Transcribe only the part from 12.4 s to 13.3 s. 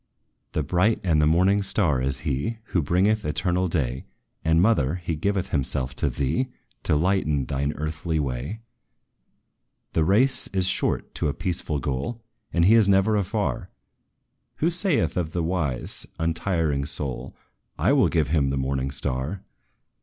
And He is never